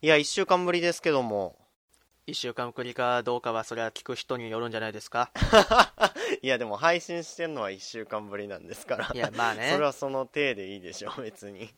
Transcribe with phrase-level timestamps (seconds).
[0.00, 1.56] いや、一週間ぶりですけども。
[2.26, 5.30] 1週間ぶりかどうかはそれは聞く人によるんじゃないですか？
[6.42, 9.10] いや、でも配信してんのは一週間ぶりなんですから。
[9.14, 11.64] いやまあねそれはその体でいいでしょ、別に。
[11.64, 11.70] い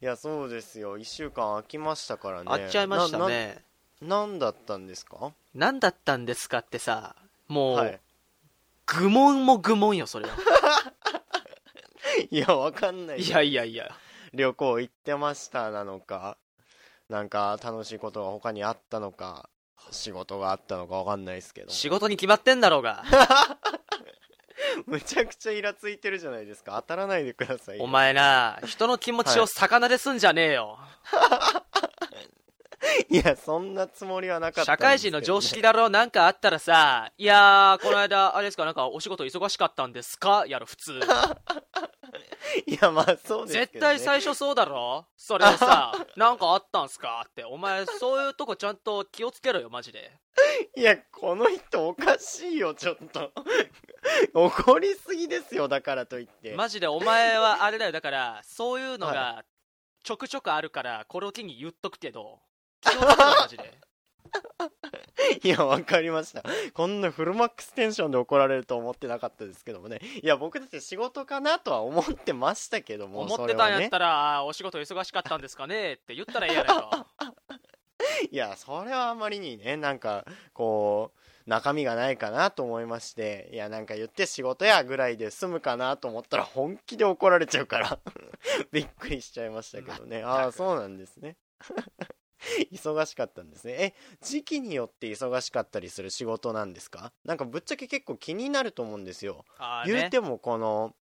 [0.00, 0.98] や、そうですよ。
[0.98, 2.46] 一週間空きましたからね。
[2.50, 3.62] あっちゃいましたね
[4.02, 4.08] な。
[4.08, 5.32] ななんだったんですか？
[5.54, 7.14] 何だったんですかってさ
[7.46, 8.00] もう、はい。
[8.86, 10.34] 愚問も愚問よそれは
[12.28, 13.20] いや、わかんない。
[13.20, 13.94] いやいやいや
[14.34, 16.36] 旅行行ってましたなのか、
[17.10, 19.50] なんか楽しいことが他にあったのか、
[19.90, 21.70] 仕事があったのかわかんないですけど。
[21.70, 23.02] 仕事に決まってんだろうが
[24.86, 26.74] むちゃくちゃイラついてるじゃないですか。
[26.76, 27.82] 当たらないでくださいよ。
[27.82, 30.78] お前な人の気持ちを魚ですんじゃねえよ、
[33.08, 40.44] いや、そんなつもりはなかったんです社会人の常識だろなんかあったらさいやーこの間あれですかなんかお仕事忙しかったんですか？
[40.46, 41.00] やる普通。
[42.66, 43.66] いや、まあそうですね。
[43.66, 45.06] 絶対最初そうだろ？
[45.16, 47.24] それをさ なんかあったんすか？
[47.28, 47.44] って。
[47.44, 50.10] お前そういうとこちゃんと気をつけろよマジで。
[50.76, 53.32] いや、この人おかしいよ、ちょっと。
[54.34, 56.54] 怒りすぎですよ、だからといって。
[56.54, 57.92] マジでお前はあれだよ。
[57.92, 59.44] だからそういうのが
[60.02, 62.40] ちょくちょくあるからこれを機に言っとくけど
[62.80, 63.80] 気をつけろマジで
[65.42, 66.42] いや、わかりました。
[66.72, 70.00] こんなフルマックステンションで怒られると思ってなかったですけどもね。
[70.22, 73.22] いや、僕だって仕事かなとは思ってましたけども。
[73.22, 74.06] 思ってたんやったら。
[74.06, 77.06] ら、あーお仕事忙しかったんですかねって言ったらええやないか
[78.30, 87.98] いや、それはあまりにね、なんか、こう、中身がないかなと思いまして、いや、なんか言って仕事やぐらいで済むかなと思ったら本気で怒られちゃうから、
[88.72, 90.22] びっくりしちゃいましたけどね。
[90.22, 91.36] ああ、そうなんですね。
[92.72, 93.72] 忙しかったんですね。
[93.72, 97.12] え、時期によって忙しかったりする仕事なんですか？
[97.24, 99.44] なんかぶっちゃけ結構気になると思うんですよ。
[99.86, 100.94] ね言うてもこの、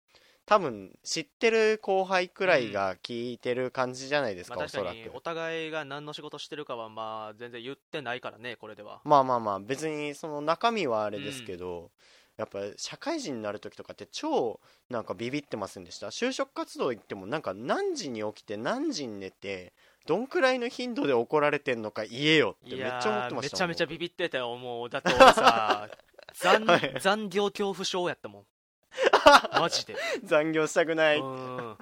[0.45, 5.15] 多分知ってる後輩くらいが聞いてる感じじゃないですか、まあ、おそらく確かに。
[5.17, 11.91] お互いが何の仕事してるかはまあ全然言ってないからねこれではまあまあまあ別にその中身はあれですけど、
[12.37, 16.07] やっぱ社会人になる時とかって超なんかビビってませんでした？
[16.07, 19.73] 就職活動行ってもなんか何時に起きて何時に寝て
[20.07, 25.89] どんくらいの頻度で怒られてんのか言えよってめっちゃ思ってましためちゃめちゃビビビってたよもうだって俺さ
[26.41, 26.95] 残, はい。
[26.99, 28.45] 残業恐怖症やったもん。
[29.59, 29.95] マジで。
[30.23, 31.19] 残業したくない。
[31.19, 31.77] うん。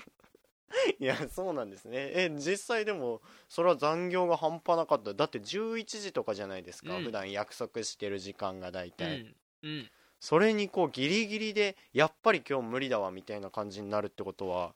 [0.99, 2.11] いやそうなんですね。
[2.13, 5.13] え実際でもそれは残業が半端なかった。
[5.13, 7.03] だって11時とかじゃないですか、うん。
[7.03, 9.35] 普段約束してる時間が大う体、ん。
[9.63, 9.91] うん。
[10.19, 14.73] それにこうギリギリでやっぱり今日無理だわみたいな感じになるってことは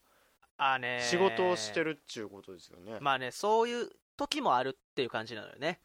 [0.60, 0.78] あー。
[0.78, 5.80] ね仕事をしてるっちゅうことですよね、まあねそういう時もあるっていう感じなのよね。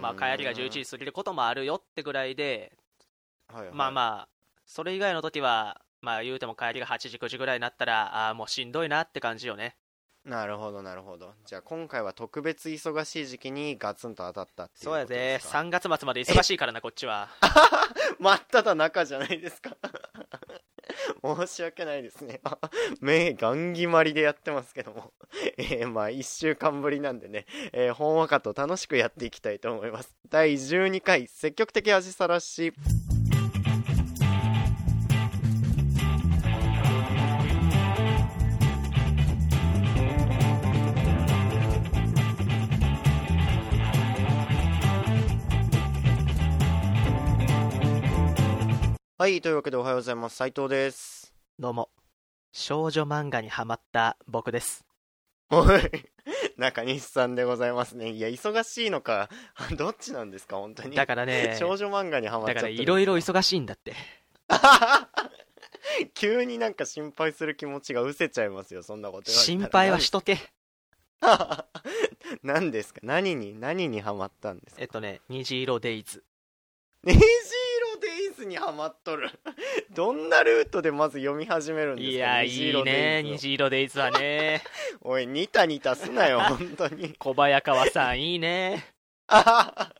[0.00, 2.72] まあ帰りが11時過ぎることもあるよってぐらいで
[3.52, 4.28] はいはい、まあまあ
[4.66, 9.76] それ以外の時はまあ言うても帰りが8時9時ぐらいになったらああーもうしんどいなって感じよね。
[10.24, 11.32] なるほどなるほど。
[11.46, 15.14] じゃあ今回は特別忙しい時期にガツンと当たったっていうそうやで。
[15.14, 17.30] ですか3月末まで忙しいからなこっちは。
[18.20, 19.76] 真っ只中じゃないですか
[21.22, 22.40] 申し訳ないですね。
[22.44, 22.58] あ
[23.00, 25.12] 目ガン決まりでやってますけども。
[25.58, 30.14] えー、まあ一週間ぶりなんでね、えー、ほんわかと楽しくやっていきたいと思います。
[30.28, 32.72] 第12回積極的味さらし。
[49.18, 50.36] はいというわけでおはようございます。
[50.36, 51.34] 斉藤です。
[51.58, 51.90] どうも。
[52.52, 54.84] 少女漫画にハマった僕です。
[55.50, 55.80] おい
[56.56, 58.10] 中西さんでございますね。
[58.10, 59.28] いや忙しいのか
[59.76, 60.94] どっちなんですか本当に。
[60.94, 63.94] だからね少女漫画にハマっちゃだからいろいろ忙しいんだって。
[66.14, 70.38] 急になんか心配する気持ちが失せちゃいますよそんなこと心配はしとけ。
[72.44, 73.00] 何ですか？
[73.02, 74.82] 何に何にハマったんですか？
[74.82, 76.22] えっとね虹色デイズ。
[77.02, 77.26] ネジ色？
[78.00, 79.30] デイズにハマっとる。
[79.94, 82.12] どんなルートでまず読み始めるんですか？
[82.12, 83.22] いやいいね。
[83.22, 84.62] 虹虹色デイズはね。
[85.02, 87.14] おいニタニタすなよ 本当に。
[87.14, 88.84] 小早川さんいいね。
[89.28, 89.92] あ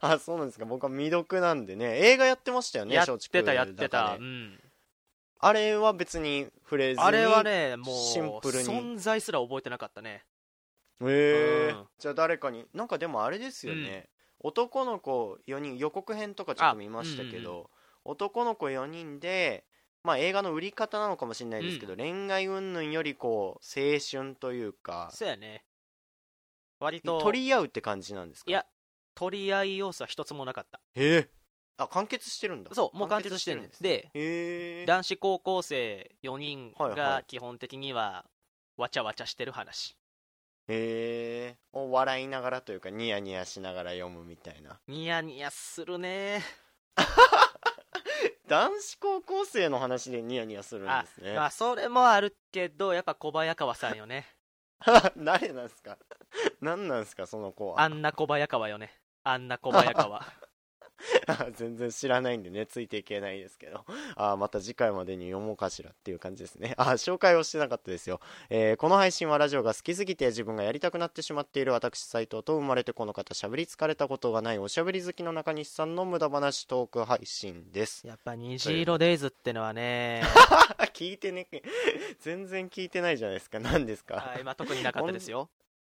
[0.00, 0.64] あそうなんですか。
[0.64, 1.98] 僕は未読なんでね。
[2.00, 4.60] 映画やってましたよねやってたやってた、ねうん、
[5.38, 8.64] あれは別に触れずにあれはねもうシンプルに。
[8.68, 10.24] 存在すら覚えてなかったね。
[11.02, 11.88] へえうん。
[11.98, 14.08] じゃあ誰かになんかでもあれですよね、
[14.40, 17.70] 男の子4人予告編とかちょっと見ましたけあど、
[18.04, 19.64] 男の子4人で
[20.02, 25.64] まあ映画の売り方なのかもしれないですけど、恋愛云々よりこう青春というかそうやね。
[26.78, 28.50] 割と取り合うって感じなんですか？
[28.50, 28.64] いや
[29.14, 30.80] 取り合い要素は一つもなかった。
[30.94, 31.30] へえ。
[31.76, 32.74] あ完結してるんだ。
[32.74, 33.60] そうもう完結してる。
[33.60, 37.24] んですで男子高校生4人がい。
[37.26, 38.24] 基本的には
[38.78, 39.96] わちゃわちゃしてる話
[40.72, 44.78] へえお笑いながらというかニヤニヤしながら読むみたいな。
[44.86, 46.42] ニヤニヤするね。
[48.46, 51.34] 男子高校生の話でニヤニヤするんあですね。
[51.34, 54.26] まあそれもあるけどやっぱ小早川さんよね。
[55.16, 55.98] 誰なんすか？
[56.60, 57.80] 何なんすかその子は？
[57.80, 58.92] あんな小早川よね。
[59.22, 60.24] あんな小早川
[61.56, 63.84] 全然知らないんでねついていけないですけど。
[64.16, 66.74] あまた次回までに読もうかしらっていう感じですね。
[66.76, 78.06] あ紹介をしてなかったですよ、えーこの配信はラジオが好きすぎて自分がやりたくなってしまっている私斉藤と生まれてこの方しゃべり疲れたことがないおしゃべり好きの中西さんの無駄話トーク配信です。
[78.06, 80.22] やっぱ虹色デイズってのはね
[80.94, 81.46] 聞いてね。
[82.20, 83.58] 全然聞いてないじゃないですか。
[83.60, 84.16] 何ですか？
[84.16, 85.48] はいまあ特になかったですよ。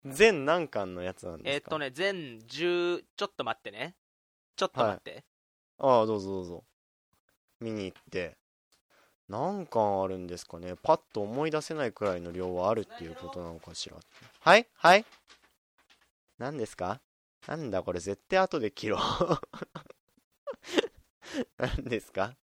[0.05, 1.53] 全何巻のやつなんですか？
[1.55, 3.95] えーっとね全10ちょっと待ってね
[4.55, 5.23] ちょっと待って、
[5.79, 6.63] ああどうぞどうぞ。
[7.59, 8.37] 見に行って。
[9.27, 10.75] 何巻あるんですかね。
[10.83, 13.95] パッと思い出せないくらいの量はあるっていうことなのかしら
[14.41, 14.67] はい？
[14.75, 15.05] はい？
[16.37, 17.01] 何ですか？
[17.47, 17.99] なんだこれ。
[17.99, 18.99] 絶対後で切ろう。
[21.57, 22.35] 何ですか？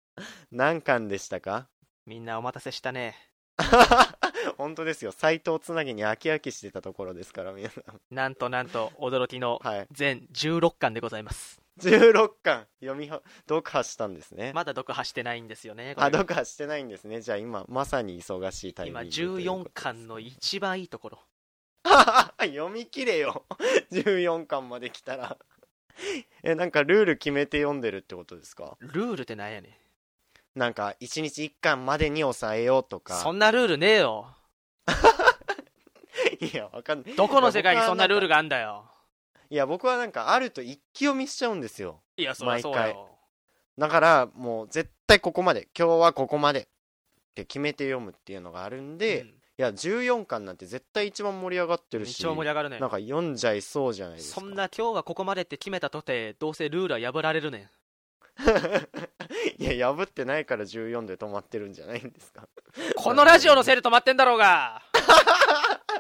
[0.52, 1.68] 何巻でしたか？
[2.08, 3.16] みんなお待たせしたね。
[4.58, 5.12] 本当ですよ。
[5.12, 8.02] 斎藤つなぎに飽き飽きしてたところですから皆さん。
[8.10, 9.88] なんとなんと驚きのはい。
[9.92, 14.52] 全16巻でございます16巻読みは読破したんですね。
[14.54, 17.22] まだ読破してないんですよねあ読破してないんですね。
[17.22, 21.20] じゃあ今まさに忙しいタイミン今グということ14です巻の一番いいところ。
[22.40, 23.46] 読み切れよ。
[23.92, 25.38] 14巻まで来たら。
[26.44, 28.78] えなんかルール決めて読んでるってことですか？
[28.80, 29.78] ルールってなんやね
[30.56, 33.16] なんか1日1巻までに抑えようとんか。
[33.16, 34.36] そんなルールねえよ。
[36.40, 37.16] いやわかんない。
[37.16, 38.91] どこの世界にそんなルールがあんだよ
[39.52, 42.02] いや僕はなんかあると一気読みしちゃうんですよ。
[42.16, 43.10] いやそりゃそう毎よ
[43.78, 46.64] だからもう絶対ここまで今日はここまでっ
[47.36, 49.34] て決めて読むっていうのがあるんで、いうん。
[49.58, 52.80] や14巻なんて絶対一番盛り上がってるし一番盛り上がるね。
[52.80, 54.40] なんか読んじゃいそうじゃないですか。
[54.40, 57.70] そんな今日はここまでって決めたとてどうせルールは破られるねん。
[59.62, 62.48] いや破ってないから14で止まってるんじゃないんですか。
[62.96, 64.82] このラジオのせいで止まってんだろうが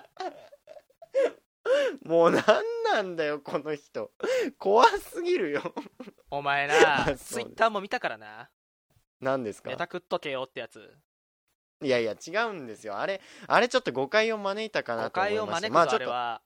[2.03, 2.43] もうなん
[2.83, 4.11] なんだよこの人。
[4.57, 5.73] 怖すぎるよ。
[6.29, 8.49] お前な ツイッターも見たからな。
[9.19, 9.69] 何ですか？
[9.69, 10.95] ネタ食っとけよってやつ。
[11.83, 12.97] いやいや違うんですよ。
[12.97, 16.41] あれあれちょっと誤解を招いたかな誤と思い解を招くぞまあちょっとあれは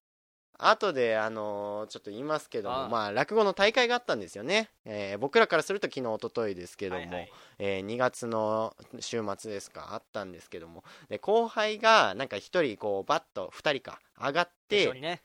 [0.57, 2.89] 後であのーちょっと言いますけどもああ。
[2.89, 7.31] まあ落語の大会があったんですよね、えー僕らからすると昨日一昨日ですけども、はいはい。
[7.59, 10.83] えー2月の週末ですかあったんですけども。
[11.09, 15.21] で後輩がなんか一人こうバッと二人か上がって一緒にね。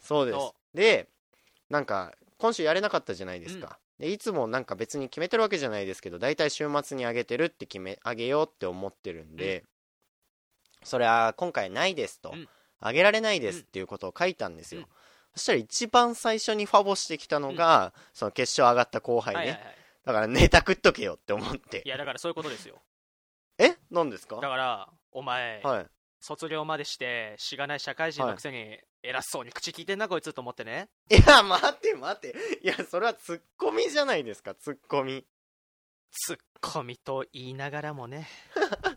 [0.00, 0.38] そうです。
[0.38, 1.08] そで
[1.70, 9.62] なんか今週やれなかったじゃないですか、でいつもなんか別に決めてるわけじゃないですけど大体週末にあげてるって決めあげようって思ってるんで、
[10.82, 12.48] それは今回ないですと、うん
[12.82, 14.86] あげられないですっていうことを書いたんですよ、うん。
[15.34, 19.76] そしたら一番最初にファボしてきたのが、その決勝上がった後輩ね、はいはいはい。
[20.04, 21.82] だからネタ食っとけよって思って。
[21.84, 22.82] いやだからそういうことですよ。
[23.58, 23.76] え？
[23.90, 24.36] 何ですか？
[24.36, 25.86] だからお前、はい。
[26.20, 30.88] 卒業までしてしがない社会人のくせに偉そうに口聞いてんなこいつと思ってね。
[31.10, 32.36] いや待って待って。
[32.62, 35.24] いやそれはツッコミじゃないですかツッコミ。
[36.12, 38.28] ツッコミと言いながらもね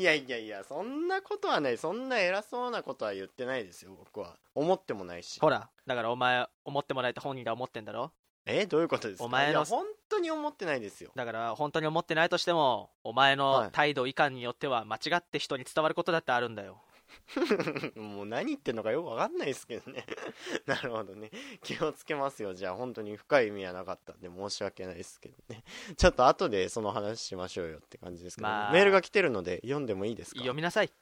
[0.00, 1.76] いやいやいやそんなことはない。
[1.76, 4.34] そんな偉そうなことは言ってないですよ僕は。
[4.54, 5.38] 思ってもないし。
[5.40, 8.10] ほらだからお前思ってもらえて本人が思ってんだろ？
[8.46, 8.64] え？
[8.64, 9.24] どういうことですか？
[9.24, 11.10] お前のいや本当に思ってないですよ。
[11.14, 13.70] だから本当に思ってないとしてもお前のはい。
[13.72, 16.80] 態度いかんによっては間違って人に伝わることだってあるんだよ
[17.96, 20.04] もう何言ってんのかよくわかんないですけどね。
[20.66, 21.30] なるほどね。
[21.62, 22.54] 気をつけますよ。
[22.54, 25.64] じゃあ本当に深い意味はなかったんで申し訳ないですけどね。
[25.96, 28.72] ちょっと後でその話しましょうよって感じですけど、まあ。
[28.72, 30.40] メールが来てるので読んでもいいですか？
[30.40, 30.92] 読みなさい。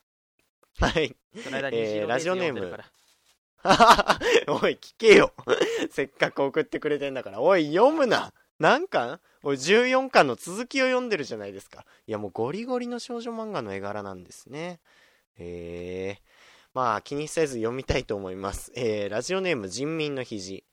[0.81, 1.17] はい。
[1.43, 2.79] その間にえーラジオネーム。
[4.63, 5.33] おい聞けよ。
[5.91, 7.41] せっかく送ってくれてんだから。
[7.41, 8.33] おい読むな。
[8.59, 9.21] 何巻？
[9.43, 11.85] おい14巻の続きを読んでるじゃないですか。
[12.07, 14.81] いやもうゴリゴリの少女漫画の絵柄なんですね
[15.39, 16.23] へえ
[16.75, 18.73] まあ気にせず読みたいと思います。
[18.77, 20.65] えー、ラジオネーム人民の肘。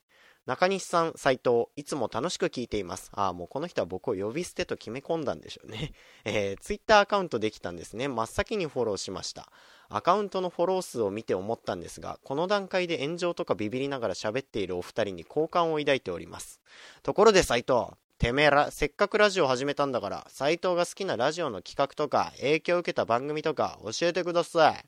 [0.46, 3.10] 中西さん斉藤いつも楽しく聞いています。
[3.14, 5.92] ああもうこの人は僕を呼び捨てと決め込んだんでしょうね。
[6.24, 8.06] えー、ツイッターアカウントできたんですね。
[8.06, 9.50] 真っ先にフォローしました。
[9.88, 16.60] アカウントのフォロー数を見て思ったんですが、この段階で炎上とかビビりながら喋っているお二人に好感を抱いております。
[17.02, 24.84] ところで斉藤、てめえら、せっかくラジオ始めたんだから、斉藤が好きなラジオの企画とか、影響を受けた番組とか、教えてください。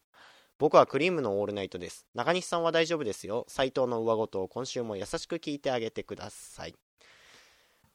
[0.59, 2.07] 僕はクリームのオールナイトです。
[2.15, 3.45] 中西さんは大丈夫ですよ。
[3.49, 6.75] 斉藤の上ごとを今週も優しく聞いてあげてください。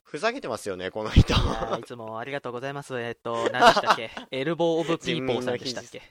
[0.04, 1.34] ふざけてますよね、この人。
[1.80, 4.12] いつもありがとうございますえっと何でしたっけ？
[4.32, 6.02] Elbow of People さんでしたっけ？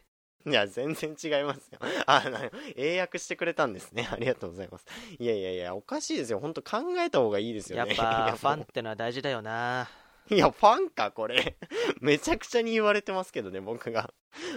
[0.44, 1.78] いや、全然違いますよ。
[2.06, 4.08] あ、な英訳してくれたんですね。
[4.10, 4.86] ありがとうございます。
[5.18, 6.40] いやいやいや、おかしいですよ。
[6.40, 7.94] 本当考えた方がいいですよね。
[7.94, 9.88] やっぱ ファンってのは大事だよな
[10.30, 11.56] いや、ファンか、これ。
[12.00, 14.12] めちゃくちゃに言われてますけどね、僕が。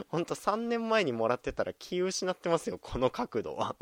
[0.08, 3.76] ほんと3年前にもらってたら気失ってますよ、この角度は。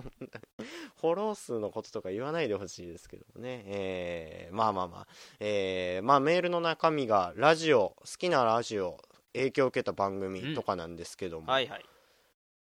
[0.99, 3.63] フォロー数のこととか言わないでほしいですけどね。
[3.67, 5.07] えー、まあまあまあ。
[5.39, 8.97] えー、まあメールの中身が、ラジオ、好きなラジオ、
[9.33, 11.51] 影響を受けた番組とかなんですけども。
[11.51, 11.85] はいはい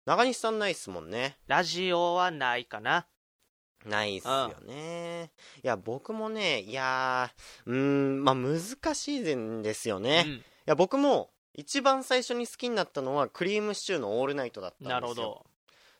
[0.05, 1.37] 中西さんないっすもんね。
[1.47, 3.07] ラジオはないかな
[3.85, 5.31] ないっすよね。
[5.63, 8.59] いや、僕もね、いやー、うーん、まあ難
[8.93, 10.23] しいんですよね。
[10.25, 14.93] いうんや、僕も、一番最初に好きになったのは、クリームシチューのオールナイトだったんですよ。
[14.93, 15.45] なるほど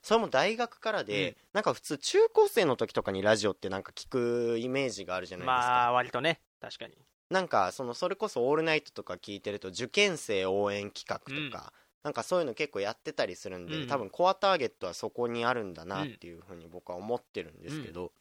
[0.03, 5.67] それも大学からで、うんなんか普通中高生の時とかにラジオってなんか聞くイメージがあるじゃないですか。
[5.67, 6.93] まあ割とね確かに
[7.31, 11.17] なんかそのそれこそ「オールナイト」とか聞いてると受験生応援企画
[11.49, 11.73] とか、
[12.05, 13.87] なんかそういうの結構やってたりするんで、うん。
[13.87, 18.11] 多分コアターゲットはそこにあるんだなっていうふうに僕は思ってるんですけど、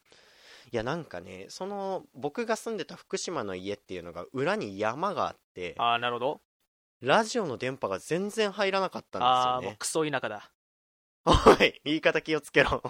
[0.71, 6.41] いやなんかねその僕が住んでた福島の家っていうのが裏に山があってああなるほど。
[6.99, 9.67] ラジオの電波が全然入らなかったんああですよね。
[9.67, 10.49] もうクソ田舎だ。
[11.25, 11.31] お
[11.63, 12.81] い言い方気をつけろ。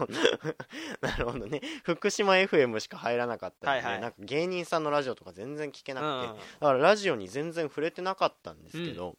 [1.01, 1.61] なるほどね。
[1.83, 4.01] 福島 FM しか入らなかったんで、はいはい。
[4.01, 9.17] なんか芸人さんのラジオとか全然聞けなくて、うんだからラジオに全然触れてなかったんですけど、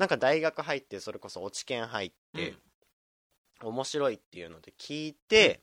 [0.00, 2.54] なんか大学入ってそれこそ落ち研入って、
[3.62, 5.60] 面白いっていうので聞いて、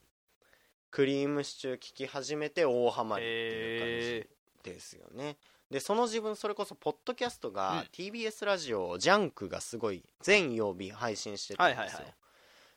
[0.92, 4.22] クリームシチュー聞き始めて大ハマりっていう
[4.62, 5.38] 感じですよね、
[5.72, 7.80] でその自分それこそポッドキャストが、うん。
[7.92, 12.14] TBS ラジオジャンクがすごい全曜日配信してたんですよ、はいはいはい。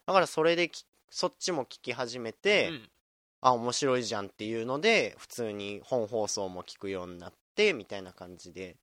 [0.06, 2.88] だからそれできそっちも聞き始めて、うん。
[3.42, 8.76] あ面白いじゃんっていうので普通に本放送も聞くようになってみたいな感じで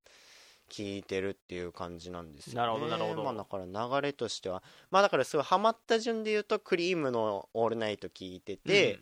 [0.70, 3.24] 聞いてるっていう感じなんですよ、ね、なるほどなるほど。
[3.24, 9.00] まあ、だから流れとしてはまあだからすごいハマった順で言うとクリームの「オールナイト」聞いてて、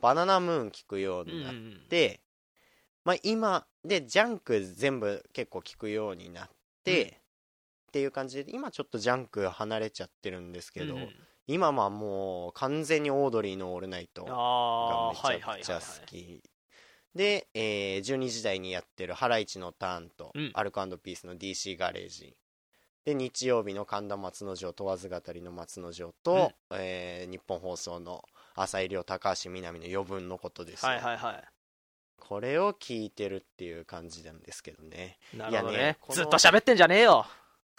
[0.00, 1.86] バナナムーン聞くよううんになっうんうん。
[1.88, 2.20] て、
[3.04, 6.50] まあ今でジャンク全部結構聞くようになっ
[6.84, 7.08] て、うん。
[7.08, 11.02] っていう感じで今ちょっとジャンク離れちゃってるんですけど、うん。
[11.02, 11.10] うん
[11.50, 16.42] 今はもう完全にオードリーの「オールナイト」あがあめちゃくちゃ好き
[17.14, 20.50] で、えー12時台にやってる「ハライチのターン」と、うん。
[20.54, 22.36] アルコピースの DC ガレージ。
[23.04, 28.24] で日曜日の神田松之丞問わず語りの松之丞と、えー日本放送の
[28.54, 31.42] 浅井亮高橋みなみの余分のことですよ、はいはいは
[32.18, 35.18] これを聞いてるっていう感じなんですけどね。
[35.32, 35.78] いなるほどね。
[35.78, 37.26] いやねこのずっと喋ってんじゃねえよ。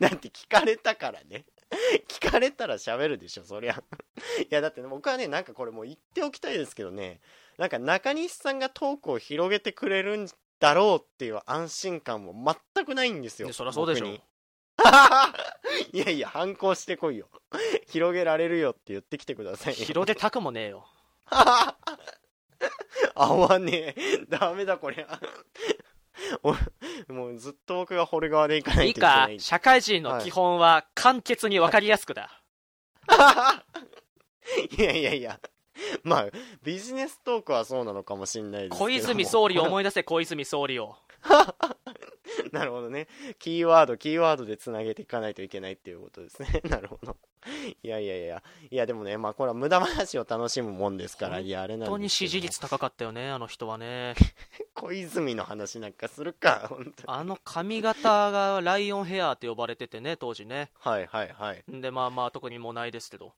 [0.00, 1.44] だって聞かれたからね
[2.08, 3.82] 聞かれたら喋るでしょそりゃ。
[4.42, 7.20] いやだって僕はねなんかこれもう言っておきたいですけどね。
[7.58, 10.28] なんか中西さんがトークを広げてくれるん
[10.60, 14.06] だろうっていう安心感も全くないんですよそりゃそうでしょ。
[15.92, 17.28] いやいや反抗してこいよ。
[17.88, 19.84] 広げられるよって言ってきてくださいよ。
[19.84, 20.86] 広げたくもねえよ。
[23.14, 24.26] 合わねえ。
[24.28, 25.20] ダメだこりゃ。
[25.75, 25.75] お
[27.08, 29.36] もうずっと僕が掘る側でいかないいいといけない。
[29.36, 29.42] か。
[29.42, 32.42] 社会人の基本は簡潔に分かりやすくだ、
[34.78, 35.40] いやいやいや。
[36.02, 36.26] まあ
[36.62, 40.96] ビジネストークはそうなのかもしれないですけど小泉総理を思い出せ小泉総理を
[42.52, 43.08] なるほどね。
[43.38, 46.60] キーワードキーワードでつなげていかないといけないっていうことですね。
[46.68, 47.16] なるほど。
[47.82, 48.42] いやいやいや。
[48.70, 51.40] いやでもねまあこれは無駄話を楽しむもんですから。
[51.40, 54.14] いやあれなん本当に支持率高かったよねあの人はね。
[54.74, 56.94] 小泉の話なんかするか本当に。
[57.06, 60.70] あの髪型がライオンヘアって呼ばれててね当時ね。
[60.78, 61.64] はいはいはい。
[61.68, 63.34] でまあまあ特にもうないですけど。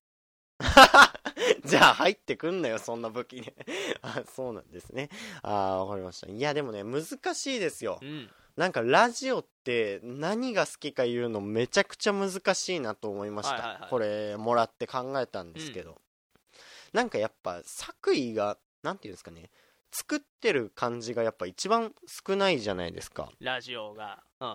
[1.64, 3.54] じゃあ入ってくんなよそんな武器ね
[4.02, 5.08] あそうなんですね。
[5.42, 6.28] ああわかりました。
[6.28, 7.98] いやでもね難しいですよ。
[8.02, 13.90] うんなんかラジオって何が好きか言うのめちゃくちゃ難しいなと思いました、はいはいはい。
[13.90, 16.00] これもらって考えたんですけど、
[16.92, 19.50] なんかやっぱ作為がなんていうんですかね。
[19.92, 21.92] 作ってる感じがやっぱ一番
[22.26, 23.30] 少ないじゃないですか。
[23.38, 24.24] ラジオが。
[24.40, 24.48] うん、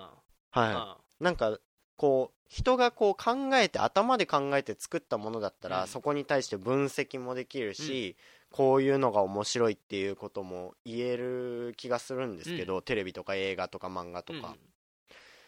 [0.52, 1.58] はい、なんか
[1.96, 5.88] こう人がこう考えて頭で考えて作ったものだったら、うん。
[5.88, 8.18] そこに対して分析もできるし、
[8.54, 14.42] こういうのが面白いっていうことも言える気がするんですけど、テレビとか映画とか漫画とうん。
[14.44, 14.56] か、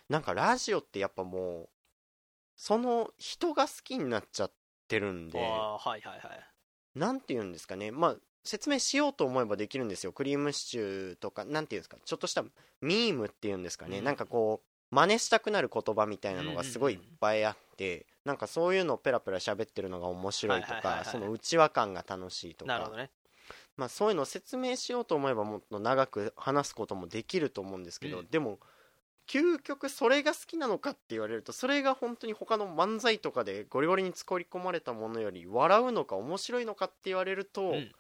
[0.09, 1.69] なんかラジオってやっぱもう
[2.55, 4.51] その人が好きになっちゃっ
[4.87, 6.19] てるんうん、ではいはいはい。
[6.97, 7.91] なんて言うんですかね。
[7.91, 10.11] まあ説明しようと思えばできるんですよ。
[10.11, 11.97] クリームシチューとかなんていうんですか。
[12.03, 12.43] ちょっとした
[12.81, 14.03] ミームっていうんですかね、うん。
[14.03, 22.73] なんかこう真似したくなる言葉みたいなのがすごいいっぱいあって、なんかそういうのをペラペラ喋ってるのが面白いとかその内輪感が楽しいとか。
[22.73, 23.11] なるほどね。
[23.77, 28.27] まあ、そういうのを説明しようと思えばもっと長く話すこともできると思うんですけど、うん。
[28.27, 28.59] でも
[29.27, 37.91] 究極それが好きなのかって言われるとそれが本当に他の漫才とかでゴリゴリに作り込まれたものより笑うのか面白いのかって言われると、うん。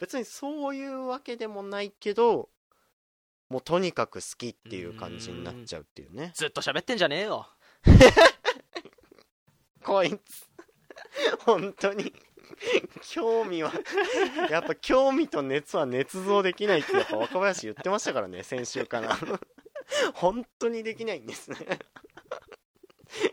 [0.00, 2.48] 別にそういうわけでもないけど
[3.48, 6.32] もうとにかく好きっていう感じになっちゃうっていうね。
[6.34, 7.48] ずっと喋ってんじゃねえよ
[9.82, 10.48] こいつ。
[11.44, 12.12] 本当に。
[13.10, 13.72] 興味は。
[14.50, 19.16] やっぱ興味と熱は捏造できないってやっぱ若林言ってましたからね先週から。
[20.14, 21.56] 本当にできないんですね。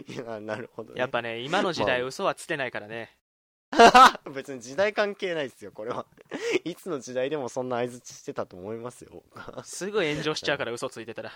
[0.08, 2.08] いやなるほど、ね、やっぱね今の時代まあ。
[2.08, 3.16] 嘘はつてないからね。
[4.34, 6.06] 別に時代関係ないですよこれは。
[6.66, 9.24] いつの時代でもそんな相づちしてたと思いますよ
[9.64, 11.32] すぐ炎上しちゃうから嘘ついてたら。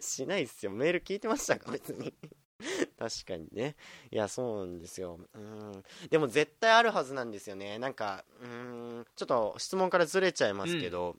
[0.00, 0.72] しないっすよ。
[0.72, 2.14] メール聞いてましたか別に
[2.98, 3.76] 確かにね。
[4.10, 5.18] いやそうなんですよ。
[5.34, 5.84] うん。
[6.10, 7.78] でも絶対あるはずなんですよね。
[7.78, 11.16] なんかうんちょっと質問からずれちゃいますけど、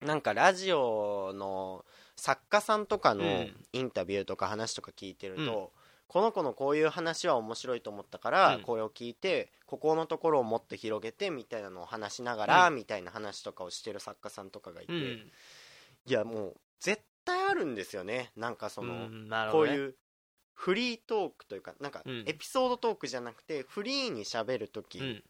[0.00, 1.84] なんかラジオの
[2.16, 3.66] 作家さんとかのうん。
[3.72, 5.68] インタビューとか話とか聞いてると、うん。
[6.08, 8.62] この子のこういう話は面白いと思ったから、うん。
[8.62, 12.74] これを聞いてここのところをもっと広げてみたいなのを話しながら、うん。
[12.74, 15.32] みたいな話とかをしてる作家さんとかがいて、うん。
[16.06, 18.32] いやもう絶対あるんですよね。
[18.36, 19.94] なんかその、ね、こういう
[20.60, 22.24] フリートークというかなんかうん。
[22.26, 24.68] エピソードトークじゃなくてフリーに喋るうん。
[24.82, 25.22] 時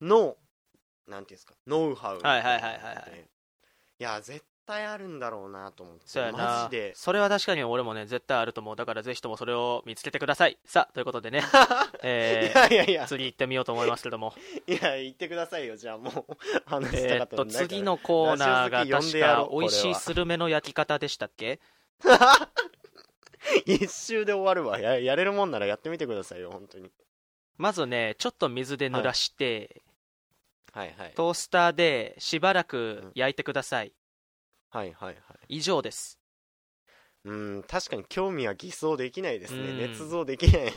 [0.00, 0.36] の、
[1.08, 3.28] なんていうんですかノウハウみたいなのはいはいはいはいはい。
[3.98, 6.92] や絶対あるんだろうなと思ってそうやマなジで。
[6.94, 8.76] それは確かに俺もね絶対あると思う。
[8.76, 10.58] だからぜひともそれを見つけてください。
[10.64, 11.42] さあということでね、
[12.04, 13.04] えいやいやいや。
[13.04, 14.32] ー、次行ってみようと思いますけども。
[14.68, 15.76] いや言ってくださいよ。
[15.76, 16.36] じゃあもう
[16.66, 21.58] 話したえーっとかったんだから次のコーナーがラジオ好き呼ん確でやろうか美味しいスルメの焼き方でしたっけ？
[23.66, 24.80] 一周で終わるわ。
[24.80, 26.90] ややれるもんならやってみてくださいよ本当に。
[27.56, 29.82] まずねちょっと水で濡らして、
[30.72, 31.12] はいはい。
[31.14, 33.92] トースターでしばらく焼いてください、
[34.70, 35.56] はいはいはい。
[35.56, 36.15] 以上です
[37.26, 39.70] うん確かに興味は偽装できないですね。
[39.70, 39.78] うん。
[39.78, 40.72] 捏造できない。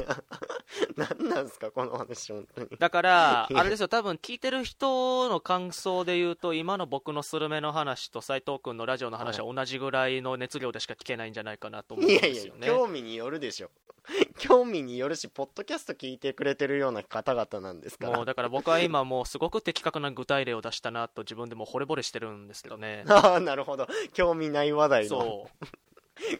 [0.95, 2.69] な 何なんですかこの話本当に。
[2.79, 3.59] だからいや。
[3.59, 13.69] あれですよ多分聞いてる人の感想で言うと今の僕のスルメの話と斉藤君のラジオの話は同じぐらいの熱量でしか聞けないんじゃないかなと思うんいやいやですよね興味によるでしょ。
[14.39, 18.17] 興味によるしポッドキャスト聞いてくれてるような方々なんですから。
[18.17, 23.03] もうだから僕は今もうすごく的確な具体例を出したなと自分でも惚れ惚れしてるんですけどね。
[23.09, 23.87] ああなるほど。
[24.13, 25.09] 興味ない話題の。
[25.09, 25.49] そ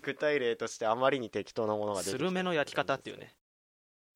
[0.01, 3.35] 具体例としてあまりに適当なものが出てきたスルメの焼き方っていうね。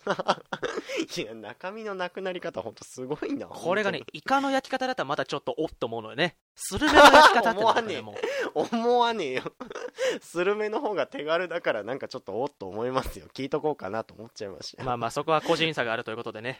[1.17, 6.35] いや中身のなくなり方ほんとすごいなこれがねイカの焼き方だったらまだちょっとおっと思うのよね。
[6.55, 8.21] スルメの焼き方ってね思もう
[8.53, 9.43] 本当に思わねえよ。
[10.21, 13.27] スルメの方が手軽だからなんかちょっとおっと思いますよ。
[13.33, 16.59] 聞いとこうかなと思っちゃいましたまあまあそこは個人差があるということでね。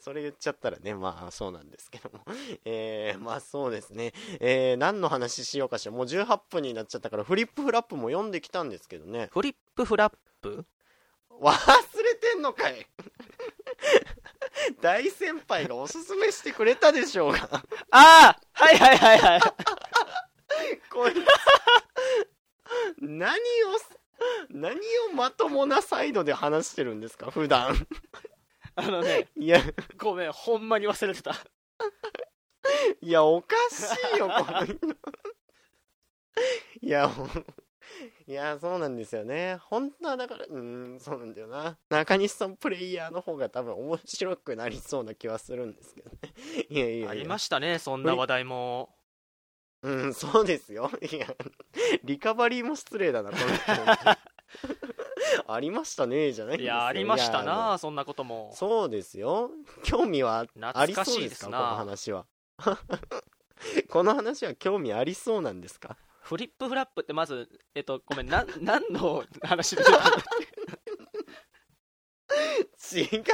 [0.00, 2.24] それ言っちゃったらねまあそうなんですけども。
[2.64, 4.12] えー、まあそうですね。
[4.40, 5.92] えー、何の話しようかしら。
[5.92, 9.28] もう18分になっちゃったからフリップフラップも読んできたんですけどね。
[9.32, 10.64] フリップフラップ？
[11.40, 12.86] 忘れてんのかい。
[14.80, 17.48] 大先輩がおすすめしてくれたでしょうが。
[17.90, 19.40] ああはいはいはいはい。
[20.90, 21.16] こいつ。
[23.00, 23.38] 何を
[24.50, 24.76] 何
[25.10, 27.86] をまともなサイドで話してるんですか普段。
[28.74, 29.60] あのねいや。
[29.96, 31.36] ごめんほんまに忘れてた。
[33.00, 34.74] いやおかしいよこの人。
[36.80, 37.10] いや
[38.26, 39.58] いやそうなんですよね。
[39.68, 41.76] 本当はだからうんそうなんだよな。
[41.90, 46.34] 中西さんプレイヤーの方が多分面白くなりそうな気はするんですけどね。
[46.70, 47.10] いやいやいや。
[47.10, 48.94] ありましたねそんな話題も。
[49.82, 50.90] うんそうですよ。
[51.10, 51.26] いや
[52.04, 53.44] リカバリーも失礼だなこの
[55.54, 56.74] ありましたねじゃないんですよ。
[56.74, 58.50] いやありましたなそんなことも。
[58.54, 59.50] そうですよ。
[59.84, 61.46] 興味はありそうですか？
[61.46, 62.26] この話は。
[63.90, 65.96] この話は興味ありそうなんですか？
[66.28, 69.98] フリップフラップってまずえっとごめんなん 何の話で出た
[72.94, 73.24] 違う。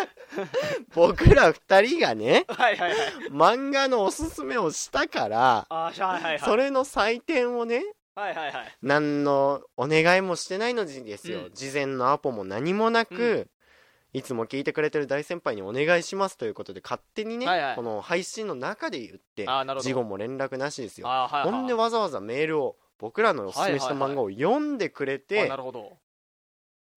[0.94, 2.98] 僕ら二人がね はいはいはい。
[3.30, 6.38] 漫画のおすすめをしたからあーはいはいはい。
[6.38, 8.76] それの採点をねはいはいはい。
[8.80, 11.52] 何のお願いもしてないのにですよ、うん。
[11.52, 13.50] 事前のアポも何もなく、う
[14.12, 17.74] いつも聞いてくれてる大先輩にお願いしますということで勝手にね、はいはい。
[17.74, 19.88] この配信の中で言ってあーなるほど。
[19.88, 21.09] 事後も連絡なしですよ。
[21.09, 21.52] あーはいはい。
[21.52, 25.98] ほんでわざわざメールを僕らのおすすめした漫画を読んでくれて、あなるほど。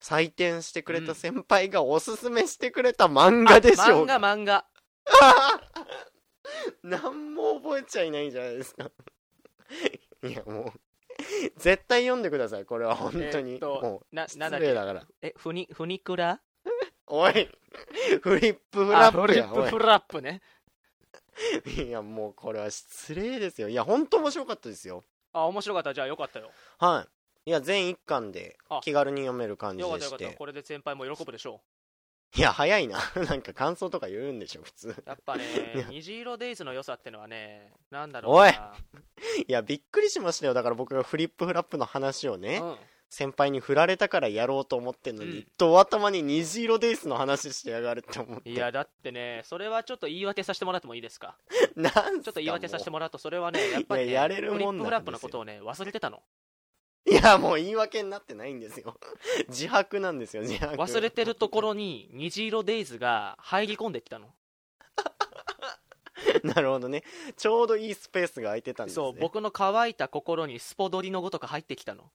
[0.02, 4.20] 採点してくれた先輩がおすすめしてくれた漫画でしょ漫うか？
[4.20, 4.65] 画漫画。
[6.82, 8.89] 何も覚えちゃいないじゃないですか。
[10.24, 10.80] いやもう
[11.58, 15.06] 絶対読んでくださいこれは本当に、えーもうな失礼だから。
[15.22, 16.39] えふにふにくら？
[17.08, 17.34] おい
[18.22, 20.41] フリップフラップあフリやップフラップね。
[21.65, 23.67] いやもうこれは失礼ですよ。
[23.67, 25.04] いや本当面白かったですよ
[25.39, 25.93] あ面白かった。
[25.93, 26.52] じゃあよかったよ。
[26.80, 27.06] は
[27.45, 27.50] い。
[27.50, 28.82] いや全1巻であ。
[28.84, 30.30] 気軽に読める感じよかったよかった。
[30.38, 31.62] これで先輩も喜ぶでしょ
[32.36, 33.00] いや早いな。
[33.30, 34.89] なんか感想とか言うんでしょ普通。
[34.89, 35.43] うやっぱね
[35.89, 38.52] 虹色デイズの良さってのはねなんだろうおい。
[38.52, 38.73] な
[39.47, 40.54] いやびっくりしましたよ。
[40.54, 42.78] だから僕がフリップフラップの話をね、うん
[43.10, 45.48] 先輩に振られたからやろうと思ってんのに、うん。
[45.58, 48.50] ドア頭に虹色デイスの話してやがるって思って。
[48.50, 51.38] いやだってねそれはちょっと言い訳させてもらってもいいですか？
[51.76, 56.17] なんちょっと言い訳させてももらうとそれはねやっぱり、ね、いややれるもんなんフラップのことをね忘れてたの。
[56.17, 58.98] ういやもう言い訳になってないんですよ。
[59.48, 60.76] 自白なんですよ自白。
[60.76, 64.34] 忘れてるところに虹色デイズが入り込んできたの。
[66.43, 67.04] なるほどね。
[67.38, 69.04] ちょうどいいスペースが空いてたんですね。
[69.04, 72.12] そう僕の乾いた心にスポドリのごとく入ってきたの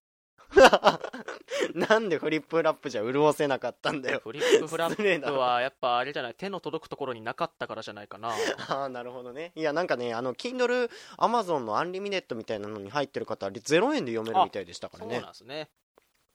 [1.74, 4.20] なんでフリップフラップじゃ潤せなかったんだよ。
[4.22, 8.32] フリップフラップはやっぱあれじゃない手の届くところになかったからじゃないかな。
[8.68, 9.52] ああなるほどね。
[9.54, 15.70] いやなんかねあの Kindle Amazon のアンリミネットみたいなのに入ってる方は0円で読めるみたいでしたからそうねなんですね。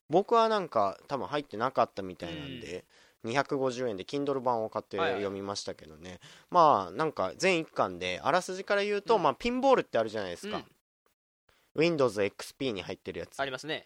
[0.09, 2.85] 僕はなんか多分入ってなかったみたいなんで、
[3.25, 5.19] 250円で Kindle 版を買ってはいはい。
[5.19, 9.23] 読みましたけどね、まあなんか全1巻であらすじから言うと、うん。
[9.23, 10.65] まあ、ピンボールってあるじゃないですか、うん。
[11.75, 13.39] Windows XP に入ってるやつ。
[13.39, 13.85] ありますね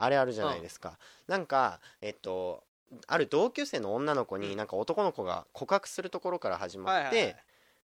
[0.00, 2.64] あれあるじゃないですか、なんかえっと
[3.06, 4.42] ある同級生の女の子うん。
[4.42, 7.44] になんか男の子が告白するところから始まって、はいはいはい。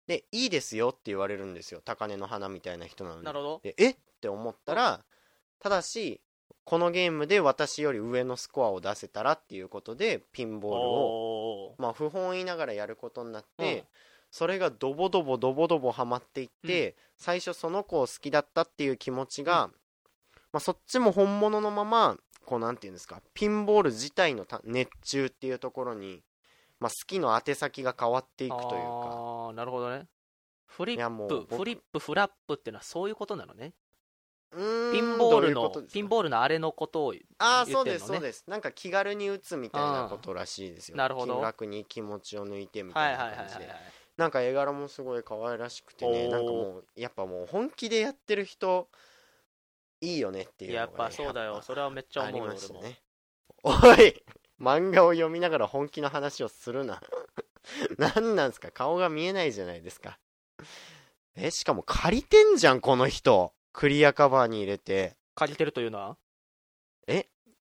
[0.08, 1.80] でいいですよって言われるんですよ。
[1.84, 3.24] 高嶺の花みたいな人なのに。
[3.24, 3.60] なるほど。
[3.62, 3.90] でえ？
[3.90, 5.00] って思ったら
[5.60, 6.20] ただし
[6.64, 13.84] このゲームで私より上のスコアを出せたらっていうことでピンボールをまあ不本意ながらやることになって、うん。
[14.30, 19.70] それがドボドボドボドボハマっていって、最初その子を好きだったっていう気持ちが、
[20.52, 26.22] まあ、そっちも本物のままこうなんていうんですかピンボール自体のた熱中っていうところに、
[26.80, 28.76] まあ、好きの宛先が変わっていくというか。
[28.78, 30.06] ああなるほどね。
[30.64, 33.74] フリップフリップフラップってのはそういうことなのね。
[34.50, 34.56] ピ
[35.00, 38.06] ンボールのピンボールのあれのことをああそう言ってんのね。
[38.06, 38.44] ですそうです。
[38.46, 40.96] なんか気軽に打つみたいなことらしいですよ。
[40.96, 41.36] なるほど。
[41.36, 43.74] 気楽に気持ちを抜いてみはいたいはいはいはいな感じで
[44.16, 48.88] なんか絵柄もすごい可愛らしくてねなんかもうやっぱもう本気でやってる人
[50.00, 51.60] いいよねっていうのが、やね、っぱそうだよ。
[51.62, 52.82] それはめっちゃ思うよ俺も。
[53.64, 54.22] おい
[54.60, 57.00] 漫画を読みながら本気の話をするな。
[57.98, 58.70] 何なんすか？
[58.70, 60.18] 顔が見えないじゃないですか。
[61.36, 63.52] えしかも借りてんじゃんこの人。
[63.72, 65.16] クリアカバーに入れて。
[65.34, 66.16] 借りてるというのは？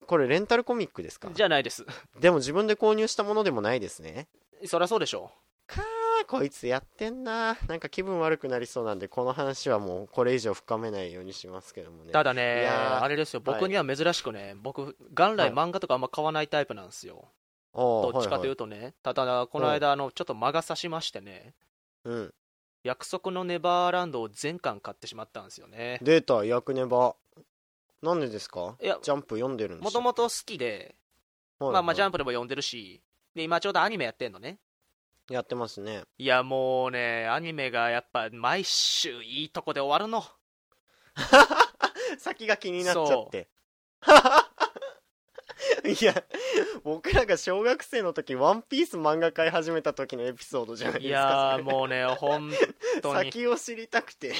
[0.04, 1.30] これレンタルコミックですか？
[1.32, 1.86] じゃないです。
[2.20, 4.26] でも自分で購入したものでもないですね。
[4.66, 5.30] そりゃそうでしょ
[5.68, 7.56] あーこいつやってんな。
[7.68, 12.12] なんか気分悪くなりそうなんでこの話はもうこれ以上深めないようにしますけどもね。
[12.12, 13.40] ただねあれですよ。
[13.40, 17.28] 僕には珍しくね僕元来漫画とかあんま買わないタイプなんですよ。
[17.74, 18.94] どどっちかというとね。
[19.02, 21.54] ただこの間あのちょっと間が差しましてね。
[22.04, 22.34] うん。
[22.84, 25.98] 約束のネバーランドを全巻買ってしまったんですよね。
[26.02, 27.14] データ役ネバ。
[28.02, 28.76] なんでですか？
[28.82, 30.96] いやジャンプ読んでるんですもともと好きで
[31.60, 33.00] まあまあジャンプでも読んでるし。
[33.34, 34.58] で今ちょうどアニメやってんのね
[35.30, 36.02] やってますね。
[36.18, 40.24] いやもうねアニメがやっぱ毎週いいとこで終わるの。
[42.18, 43.48] 先が気になっちゃって。
[45.84, 46.24] いや
[46.82, 52.50] 僕らが小学生の時ワンピース漫画買い始めた時のエピソードじゃないいですかやーそれもうね本
[53.00, 53.30] 当に。
[53.30, 54.34] 先を知りたくて。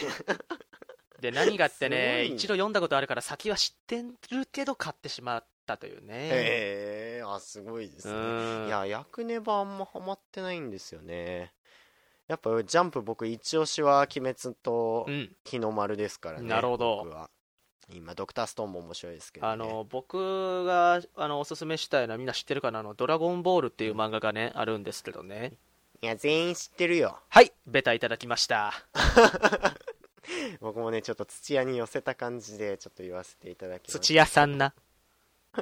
[1.21, 6.15] で何がってね一度読んだことあるから先は知ってるけど買ってしまったというね。
[6.15, 8.67] へえあすごいですうねん。
[8.67, 11.53] いや役ネバあんまハマってないんですよね。
[12.29, 15.37] やっぱジャンプ僕一押しは「鬼滅」とうん。
[15.45, 17.03] 日の丸ですからねなるほど。
[17.05, 17.31] 僕は。
[17.93, 22.79] 今ドクターストーンも面白いですけど、ね、あの僕があのおすすめしたいのはみんな知ってるかな？
[22.79, 25.55] あの「ドラゴンボール」っていう漫画がねあるんですけどね。
[26.01, 27.19] いや全員知ってるよ。
[27.29, 28.73] はいベタいただきました。
[30.61, 33.99] 僕もねちょっと土屋に寄せた感じでちょっと言わせていただきます。
[33.99, 34.75] 土屋さんな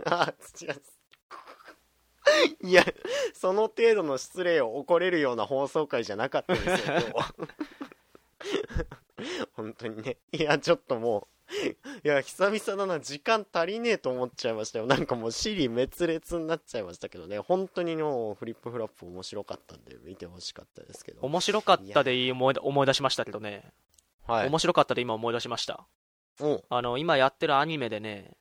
[0.07, 0.74] あ土屋
[2.62, 2.85] いや
[3.35, 7.12] その程度の失礼を怒れるような放送回じゃなかったですよ 今日。
[7.12, 7.35] は
[9.53, 10.16] 本当にね。
[10.33, 11.40] いやちょっともう
[12.05, 13.00] いや久々だな。
[13.00, 14.87] 時間足りねえと思っちゃいましたよ。
[14.87, 17.38] なんかもう尻滅裂になっちゃいましたけどね。
[17.38, 21.20] 本当にもうフリップフラップ面白かったんで見てほしかったですけど。
[21.22, 23.72] 面白かったでいい思い思い出しましたけどね、
[24.26, 24.48] はい。
[24.48, 25.87] 面白かったで今思い出しました。
[26.40, 28.37] おあの今やってるアニメでね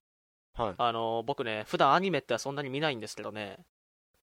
[0.60, 0.74] はい。
[0.78, 3.60] あの僕ね普段アニメってそんなに見ないんですけどね。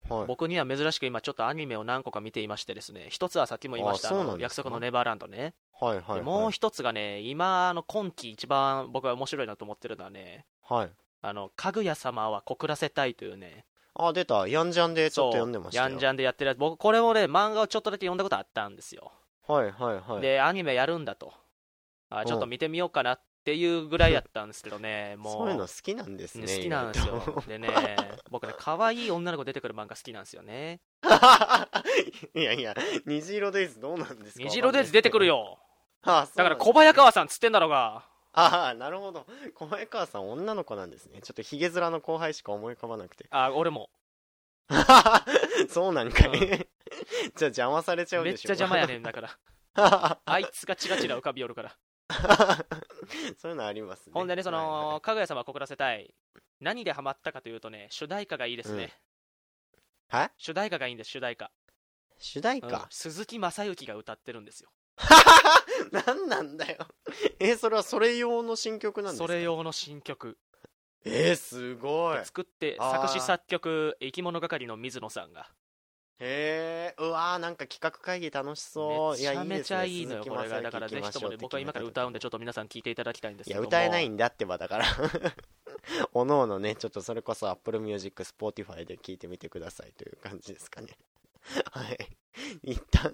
[0.08, 0.26] はい。
[0.26, 3.06] 僕には珍しく今ちょっとアニメを何個か見ていましてですね。
[3.08, 10.90] 一つはさっきも言いました約束のネバーランドね、はいはいでもう一つがね今あの今季一番僕は面白いなと思ってるのはねはい。
[11.22, 13.64] あのかぐや様は告らせたいというね。
[13.94, 14.46] あ出た。
[14.46, 15.88] ヤンジャンでちょっと読んでましたよ。
[15.88, 16.58] ヤンジャンでやってるやつ。
[16.58, 19.10] 僕これをね漫画をちょっとだけ読んだことあったんですよ、
[19.48, 20.20] はいはいはい。
[20.20, 21.32] でアニメやるんだと。
[22.08, 25.32] あちょっと見てみようかなっっていうぐらいやったんですけどね もう。
[25.34, 27.44] そういうの好きなんですね好きなんですよ。
[27.46, 27.68] でね
[28.28, 30.80] 僕ね可愛い女の子出てくる漫画好きなんですよね。
[32.34, 34.42] いやいや虹色デイズどうなんですか？
[34.44, 35.60] 虹色デイズ出てくるよ。
[36.02, 38.04] だから小早川さんつってんだろうが。
[38.32, 39.24] ああなるほど。
[39.54, 41.20] 小早川さん女の子なんですね。
[41.22, 43.26] ちょっとヒゲ面の後輩しか思い浮かばなくて。
[43.30, 43.90] あ俺も。
[45.70, 46.38] そうなんかい、うん。
[46.38, 46.64] じゃあ
[47.44, 49.28] 邪魔されちゃうめっでしょちゃ邪魔やねんだから。
[49.28, 49.34] ね
[49.76, 51.76] あいつがチラチラ浮かびよるから
[53.38, 54.12] そういうのありますね。
[54.14, 56.14] ほんでねそはいはいのかぐや様告らせたい。
[56.60, 58.92] 何でハマったかというとね主題歌がいいですね、
[60.08, 60.24] は？
[60.24, 61.50] い主題歌がいいんです主題歌、
[62.18, 62.68] 主題うん。
[62.68, 64.70] 歌、鈴木雅之が歌ってるんですよ。
[65.92, 66.86] 何なんだよ。
[67.38, 69.26] えそれはそれ用の新曲なんですか？
[69.26, 70.38] それ用の新曲。
[71.04, 72.18] えー、すごい。
[72.18, 75.50] へ作って作詞作曲生き物係の水野さんが
[76.18, 79.16] えうわーなんか企画会議楽しそう。
[79.16, 80.62] めちゃめちゃいいのよこれが。
[80.62, 83.68] だからぜひともね僕は今から歌うんでちょっと皆さん聞いていただきたいんですいやけども。
[83.68, 84.86] 歌えないんだってばだから。
[86.14, 90.88] おのおのねちょっとそれこそ Apple Music Spotify で聞いてみてくださいという感じですかね。
[91.72, 91.98] はい。
[92.62, 93.12] 一旦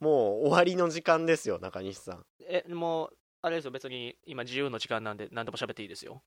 [0.00, 2.26] もう終わりの時間ですよ中西さん。
[2.40, 6.22] えもうあれですよ別に今自由の時間なんで何でも喋っていいですよ。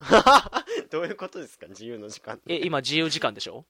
[0.90, 3.64] どういうことですか自由の時間え今自由時間でしょ？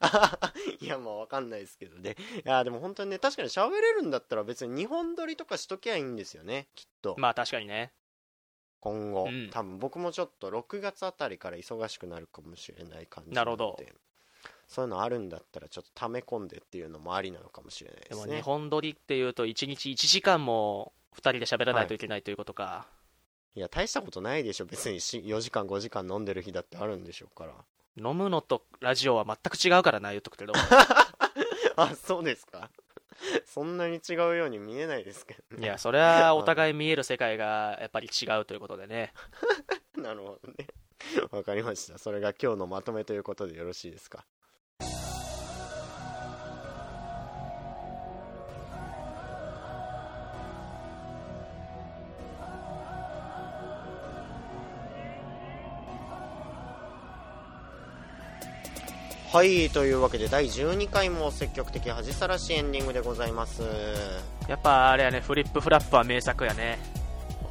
[0.80, 2.16] いやまあわかんないですけどね。
[2.44, 7.14] いやでも本当にね確かに喋れるんだったら別に2本撮りとかしときゃいいんですよねきっと。
[7.18, 7.92] まあ確かにね。
[8.80, 9.50] 今後、うん。
[9.50, 13.76] 多分僕もちょっと6月あたりから忙しくなるかもしれない感じなるほど。
[13.78, 13.94] ので
[14.68, 22.86] そういうのあるんだったらちょっと溜め込んでっていうのもありなのかもしれないでですもね日本撮りっていうと1日1時間も2人で喋らないといけないということか、
[23.54, 24.66] いや大したことないでしょ。
[24.66, 27.54] 別にし4時間5時間飲んでる日だってあるんでしょうから
[27.96, 30.52] 飲むのとラジオは全く違うからな言っとくけど。
[31.76, 32.70] あそうですか。
[33.46, 35.64] そんなに違うように見えないですけどね。
[35.64, 39.12] いやそれはお互い見える世界がやっぱり違うということでね。
[39.96, 40.66] なるほどね。
[41.30, 41.98] わかりました。
[41.98, 44.26] それが今日のまとめということでよろしいですか？
[59.32, 63.62] はいというわけで第12回も積極的恥さらしエンディングでございます。
[64.48, 66.78] やっぱあれやねフリップフラップは名作やね。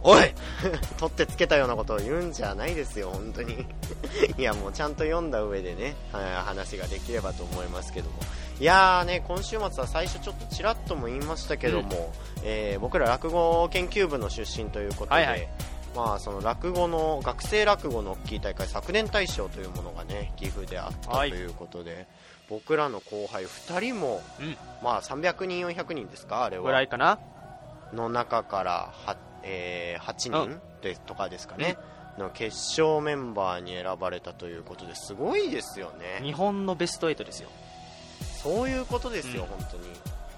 [0.01, 0.33] おい！
[0.97, 3.65] 取ってつけたようなことを言うんじゃないですよ本当に。
[4.37, 8.15] いやもうちゃんと読んだ上でねはい話ができればと思いますけども。
[8.59, 15.49] いやーね今週末は最初ちょっとちらっとも言いましたけども、えー僕ら落語研究部の出身ということで、はいはい
[15.95, 22.07] まあその落語の学生落語の大きい大会昨年大賞というものがね岐阜であったとはいいうことで、
[22.49, 24.57] 僕らの後輩2人も、うん。
[24.83, 26.63] まあ300人400人ですかあれは。
[26.63, 27.19] ぐらいかな。
[27.93, 31.77] の中からは、えー8人でとかですかね、
[32.17, 36.21] の決勝メンバーに選ばれたということですごいですよね。
[36.23, 37.49] 日本のベスト8ですよ。
[38.43, 39.49] そういうことですよ、うん。
[39.49, 39.83] 本当に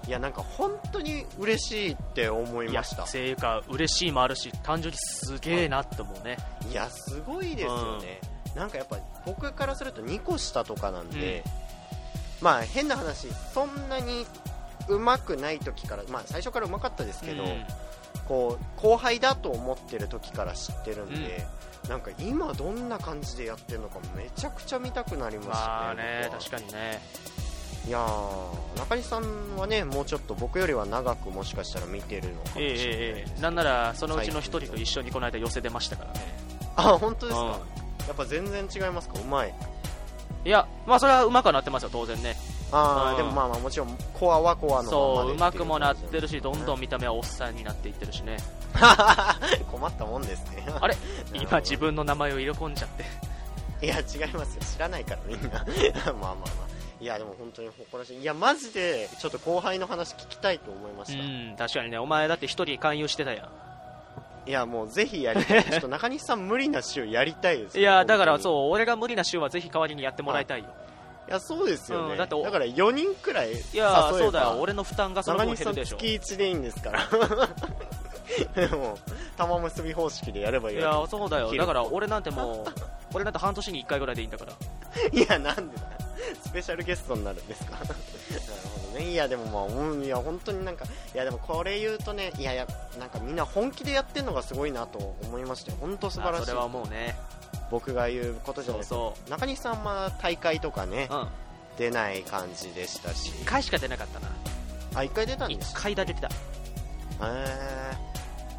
[0.08, 3.04] いやなんか本当に嬉しいって思いました。
[3.04, 6.38] っていうか嬉しいもあるし単純にすげえなって思うね。
[6.70, 8.20] いやすごいですよね、
[8.56, 11.44] なんかやっぱ僕からすると2個下とかなんで、
[12.40, 14.26] まあ変な話そんなに
[14.88, 17.64] うまくない時から、まあ、最初からうまかったですけど、うん。
[18.26, 21.46] こう後輩だと思ってる時から知ってるんで、
[21.88, 27.02] なんか今どんな感じでやってるのかめちゃくちゃ見たくなりましたね,、まあね確かにね
[27.88, 33.40] いやー中西さんはねもうちょっと僕よりは長くもしかしたら見てるのかもしれないええです、ええ。
[33.40, 36.20] なんならそのうちの一人と一緒にこの間寄せ出ましたからね。
[36.76, 37.48] あ本当ですか、うん。
[37.50, 37.56] や
[38.12, 39.18] っぱ全然違いますか？
[39.18, 39.54] うまい。
[40.44, 42.36] いやまあそれはうまくはなってますよ当然ね。
[42.70, 43.16] ああ、うん。
[43.16, 48.36] でもまあまあもちろんコアはコアのそううまくもなってるしどんどんん見た目はおっさんになっていってるしね。
[49.72, 50.66] 困ったもんですね。
[50.78, 50.94] あれ？
[51.32, 53.04] 今自分の名前を入れ込んじゃって。
[53.80, 54.62] いや違いますよ。
[54.74, 55.64] 知らないからみんな。
[56.04, 56.67] まあまあまあ
[57.00, 58.18] いやでも本当に誇らしい。
[58.18, 61.98] いやマジでちょっと後輩の話聞きたいと思いまうした、ん確かにね。
[61.98, 63.48] お前だって一人勧誘してたや
[64.46, 65.64] いやもうぜひやりたい。
[65.64, 70.66] ちょっと中西さん無理な週やりたいですんいやだからうそう俺が無理な週はぜひ代わりにやってもらいたいよ。
[71.28, 74.58] いやそうですよね、うんだっておから4人くらいいやそうだよ。
[74.60, 75.96] 俺の負担がその分減るでしょ。
[75.98, 77.06] 月1でいいんですから。
[78.54, 78.98] で も
[79.36, 81.54] 玉結び方式でやればいいいやそうだよ。
[81.54, 82.72] だから俺なんてもう
[83.14, 84.52] 俺なんて半年に1回ぐらいでいいんだから。
[85.12, 85.82] いや、なんでだ
[86.34, 87.72] スペシャルゲストになるんですか？
[87.72, 89.10] なるほどね。
[89.10, 92.66] いや、でもまあ、うん、いや、本当になんか、いや、でもこれ言うとね、いやいや、
[92.98, 95.78] なんかみんな本気でやってるのがすごいなと思いましたよ。
[95.80, 96.42] 本当素晴らしい。
[96.42, 96.58] あそれ。
[96.58, 97.16] は思うね。
[97.70, 98.94] 僕が言うことじゃないです。
[99.28, 101.28] 中西さんは大会とかねう、うん。
[101.76, 103.30] 出ない感じでしたし。
[103.30, 104.28] 1回しか出なかったな。
[104.94, 106.28] あ、一回出たんです1回だけ来た。
[106.28, 107.96] へー。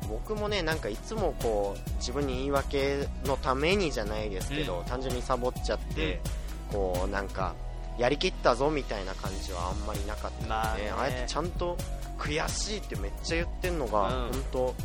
[0.08, 4.86] 僕もねなんかいつもこう自分に言い訳のためにじゃないですけど、うん。
[4.86, 6.20] 単純にサボっちゃって、
[6.72, 7.56] こうなんか
[7.98, 10.90] やりきったぞみたいな感じはあんまりなかったんで、まあね。
[10.90, 11.78] ああやってちゃんと
[12.18, 14.32] 悔しいってめっちゃ言ってんのが、うん。
[14.32, 14.76] 本当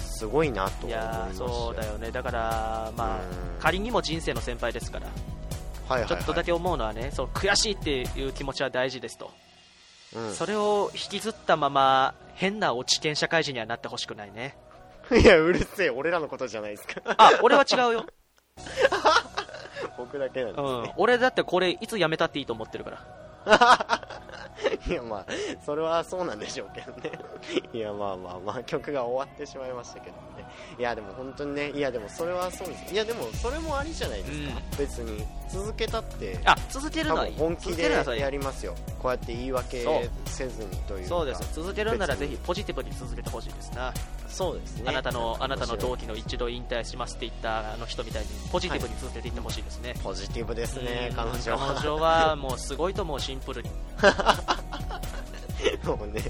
[0.00, 2.10] すごいなと思いましそうだよね。
[2.10, 3.24] だからまあうん。
[3.60, 6.08] 仮にも人生の先輩ですからはいはいはい。
[6.08, 9.30] ちょっとだけ思うのはねそう悔しいっていう気持ちは大事ですと。
[10.16, 10.32] うん。
[10.34, 14.56] それを引きずったまま変な落ち研社会人にはなってほしくないね。
[15.12, 15.90] いやうるせえ。
[15.90, 17.02] 俺らのことじゃないですか。
[17.18, 18.06] あ俺は違うよ、
[19.98, 23.00] 僕だけなんですね、うん、俺だってこれいつ辞めたっていいと思ってるから
[24.88, 25.26] いやまあ
[25.64, 27.12] それはそうなんでしょうけどね。
[27.72, 30.48] いやまあまあまあ曲が終わってしまいましたけどね。
[30.78, 32.94] いやでも本当にねいやでもそれはそうです。
[32.94, 38.74] いやでもそれもありじゃないですか、別に続けたってあ続ける多のは本気でやりますよ。
[38.98, 39.86] こうやって言い訳
[40.26, 41.08] せずにというか。
[41.08, 41.54] そうです。
[41.54, 43.92] 続けるならぜひポジティブに続けてほしいですな、
[44.28, 44.84] そうですね。
[44.86, 51.16] あなたのあなたの同期期の一度引退しますって言ったあの人みたいにポジティブに続けていってほしいですね、ポジティブですねうん。
[51.16, 51.74] 彼女は。
[51.74, 53.70] 彼女はもうすごいと思うシンプルに
[54.48, 55.37] ハハハハ!
[55.84, 56.22] もうね、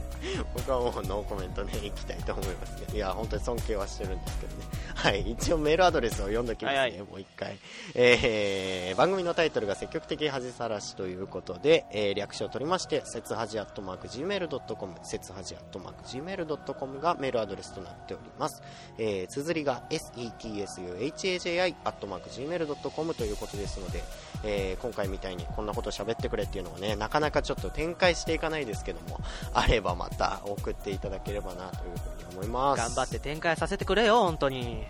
[0.55, 2.87] 僕はもうノーコメントね、いきたいと思いますね。
[2.95, 4.65] いや、本当に尊敬はしてるんですけどね。
[4.95, 7.59] はい、一応メールアドレスを読んどきますね、はいはいもう一回。
[7.95, 18.63] えー、番組のタイトルが積極的恥さらしということで、えー、略称を取りまして、節恥アットマーク Gmail.com、節恥アットマーク Gmail.com がメールアドレスとなっております。
[18.99, 24.03] えー、綴りが setsuhaji アットマーク Gmail.com ということですので、
[24.45, 32.79] えー今回みたいにこんなこと喋ってくれっていうのはね、なかなかちょっと展開していかないですけども、あればまた送っていただければなというふうに思います。
[32.79, 34.87] 頑張って展開させてくれよ本当に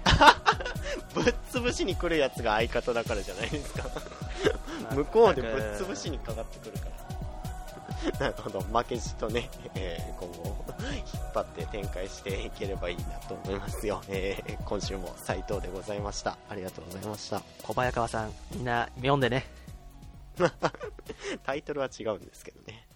[1.15, 3.85] ぶっ潰しに来るやつが相方だからじゃないですか。
[4.95, 6.99] 向こうでぶっ潰しにかかってくるから。
[8.21, 10.65] なるほど、負けじとね、えー今後、
[10.95, 14.03] 引っ張って展開していければいいなと思いますよ。
[14.09, 16.37] えー今週も斉藤でございました。
[16.49, 17.43] ありがとうございました。
[17.63, 19.47] 小早川さんみんな読んでね
[21.45, 22.88] タイトルは違うんですけどね。